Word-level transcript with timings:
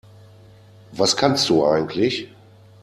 Was 0.97 1.15
kannst 1.15 1.47
du 1.49 1.63
eigentlich? 1.63 2.27